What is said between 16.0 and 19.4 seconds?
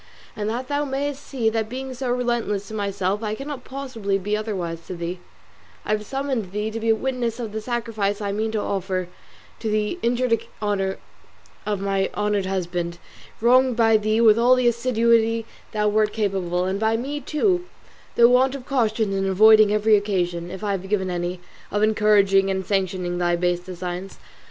capable of, and by me too through want of caution in